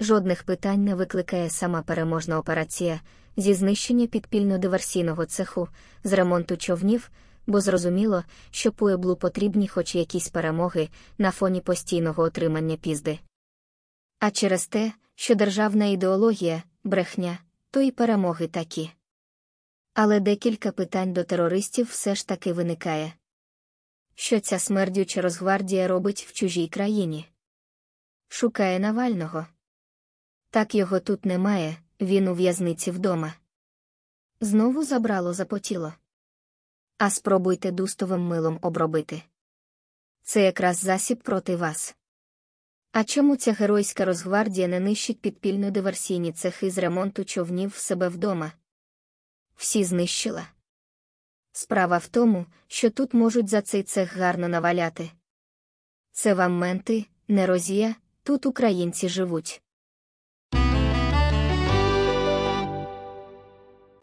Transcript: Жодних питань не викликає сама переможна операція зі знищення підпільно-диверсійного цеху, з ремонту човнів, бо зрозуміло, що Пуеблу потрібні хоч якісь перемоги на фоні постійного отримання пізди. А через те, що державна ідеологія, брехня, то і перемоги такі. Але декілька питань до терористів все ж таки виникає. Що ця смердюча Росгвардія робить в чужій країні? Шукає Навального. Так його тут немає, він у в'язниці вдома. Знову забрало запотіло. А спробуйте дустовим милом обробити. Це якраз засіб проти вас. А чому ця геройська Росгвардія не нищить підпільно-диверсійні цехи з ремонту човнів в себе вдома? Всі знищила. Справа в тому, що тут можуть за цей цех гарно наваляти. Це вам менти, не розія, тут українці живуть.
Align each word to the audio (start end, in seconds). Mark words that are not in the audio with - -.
Жодних 0.00 0.42
питань 0.42 0.84
не 0.84 0.94
викликає 0.94 1.50
сама 1.50 1.82
переможна 1.82 2.38
операція 2.38 3.00
зі 3.36 3.54
знищення 3.54 4.06
підпільно-диверсійного 4.06 5.26
цеху, 5.26 5.68
з 6.04 6.12
ремонту 6.12 6.56
човнів, 6.56 7.10
бо 7.46 7.60
зрозуміло, 7.60 8.24
що 8.50 8.72
Пуеблу 8.72 9.16
потрібні 9.16 9.68
хоч 9.68 9.94
якісь 9.94 10.28
перемоги 10.28 10.88
на 11.18 11.30
фоні 11.30 11.60
постійного 11.60 12.22
отримання 12.22 12.76
пізди. 12.76 13.18
А 14.18 14.30
через 14.30 14.66
те, 14.66 14.92
що 15.14 15.34
державна 15.34 15.86
ідеологія, 15.86 16.62
брехня, 16.84 17.38
то 17.70 17.80
і 17.80 17.90
перемоги 17.90 18.46
такі. 18.46 18.90
Але 19.94 20.20
декілька 20.20 20.72
питань 20.72 21.12
до 21.12 21.24
терористів 21.24 21.86
все 21.86 22.14
ж 22.14 22.28
таки 22.28 22.52
виникає. 22.52 23.12
Що 24.14 24.40
ця 24.40 24.58
смердюча 24.58 25.20
Росгвардія 25.20 25.88
робить 25.88 26.26
в 26.28 26.32
чужій 26.32 26.68
країні? 26.68 27.26
Шукає 28.28 28.78
Навального. 28.78 29.46
Так 30.50 30.74
його 30.74 31.00
тут 31.00 31.24
немає, 31.24 31.76
він 32.00 32.28
у 32.28 32.34
в'язниці 32.34 32.90
вдома. 32.90 33.34
Знову 34.40 34.84
забрало 34.84 35.34
запотіло. 35.34 35.94
А 36.98 37.10
спробуйте 37.10 37.70
дустовим 37.70 38.20
милом 38.20 38.58
обробити. 38.62 39.22
Це 40.22 40.42
якраз 40.42 40.76
засіб 40.76 41.22
проти 41.22 41.56
вас. 41.56 41.96
А 42.92 43.04
чому 43.04 43.36
ця 43.36 43.52
геройська 43.52 44.04
Росгвардія 44.04 44.68
не 44.68 44.80
нищить 44.80 45.20
підпільно-диверсійні 45.20 46.32
цехи 46.32 46.70
з 46.70 46.78
ремонту 46.78 47.24
човнів 47.24 47.70
в 47.70 47.76
себе 47.76 48.08
вдома? 48.08 48.52
Всі 49.56 49.84
знищила. 49.84 50.46
Справа 51.52 51.98
в 51.98 52.08
тому, 52.08 52.46
що 52.68 52.90
тут 52.90 53.14
можуть 53.14 53.48
за 53.48 53.62
цей 53.62 53.82
цех 53.82 54.16
гарно 54.16 54.48
наваляти. 54.48 55.10
Це 56.12 56.34
вам 56.34 56.58
менти, 56.58 57.06
не 57.28 57.46
розія, 57.46 57.94
тут 58.22 58.46
українці 58.46 59.08
живуть. 59.08 59.62